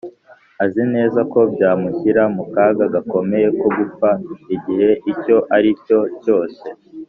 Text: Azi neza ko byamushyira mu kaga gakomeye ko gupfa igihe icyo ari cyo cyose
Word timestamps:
Azi 0.63 0.83
neza 0.93 1.19
ko 1.31 1.39
byamushyira 1.53 2.23
mu 2.35 2.43
kaga 2.53 2.85
gakomeye 2.93 3.47
ko 3.59 3.67
gupfa 3.77 4.09
igihe 4.55 4.89
icyo 5.11 5.37
ari 5.55 5.69
cyo 5.85 5.99
cyose 6.23 6.63